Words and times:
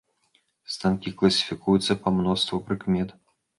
Станкі 0.75 1.13
класіфікуюцца 1.19 1.99
па 2.07 2.17
мноству 2.19 2.63
прыкмет. 2.71 3.17